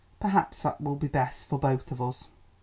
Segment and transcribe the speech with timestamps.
[0.19, 2.25] "Perhaps that will be best for both of us."